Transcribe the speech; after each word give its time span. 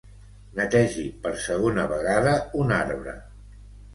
Netegi 0.59 1.03
per 1.25 1.33
segona 1.49 1.85
vegada 1.93 2.33
un 2.63 2.75
arbre. 2.79 3.13